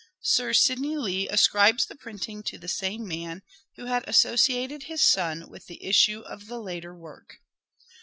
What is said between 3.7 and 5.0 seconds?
who had associated his